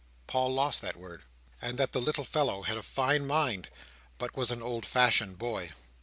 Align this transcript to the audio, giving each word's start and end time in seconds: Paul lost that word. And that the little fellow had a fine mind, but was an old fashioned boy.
Paul 0.25 0.51
lost 0.55 0.81
that 0.81 0.97
word. 0.97 1.25
And 1.61 1.77
that 1.77 1.91
the 1.91 2.01
little 2.01 2.23
fellow 2.23 2.63
had 2.63 2.75
a 2.75 2.81
fine 2.81 3.27
mind, 3.27 3.69
but 4.17 4.35
was 4.35 4.49
an 4.49 4.63
old 4.63 4.83
fashioned 4.83 5.37
boy. 5.37 5.73